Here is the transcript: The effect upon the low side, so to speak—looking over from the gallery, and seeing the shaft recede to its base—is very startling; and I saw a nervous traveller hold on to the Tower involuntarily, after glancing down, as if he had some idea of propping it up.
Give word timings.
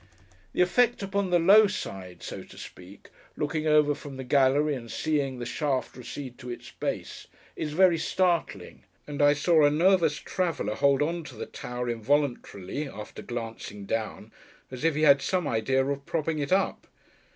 The 0.53 0.63
effect 0.63 1.03
upon 1.03 1.29
the 1.29 1.37
low 1.37 1.67
side, 1.67 2.23
so 2.23 2.41
to 2.43 2.57
speak—looking 2.57 3.67
over 3.67 3.93
from 3.93 4.17
the 4.17 4.23
gallery, 4.23 4.73
and 4.73 4.89
seeing 4.91 5.37
the 5.37 5.45
shaft 5.45 5.95
recede 5.95 6.39
to 6.39 6.49
its 6.49 6.71
base—is 6.71 7.73
very 7.73 7.99
startling; 7.99 8.85
and 9.05 9.21
I 9.21 9.33
saw 9.33 9.63
a 9.63 9.69
nervous 9.69 10.15
traveller 10.15 10.73
hold 10.73 11.03
on 11.03 11.23
to 11.25 11.35
the 11.35 11.45
Tower 11.45 11.87
involuntarily, 11.87 12.89
after 12.89 13.21
glancing 13.21 13.85
down, 13.85 14.31
as 14.71 14.83
if 14.83 14.95
he 14.95 15.03
had 15.03 15.21
some 15.21 15.47
idea 15.47 15.85
of 15.85 16.07
propping 16.07 16.39
it 16.39 16.51
up. 16.51 16.87